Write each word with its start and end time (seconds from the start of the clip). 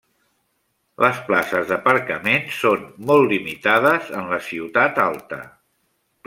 Les 1.03 1.19
places 1.27 1.67
d'aparcament 1.71 2.47
són 2.61 2.87
molt 3.11 3.35
limitades 3.35 4.09
en 4.23 4.33
la 4.37 4.41
ciutat 4.49 4.99
alta. 5.05 5.41